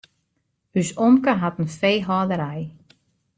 [0.79, 2.63] Us omke hat in feehâlderij.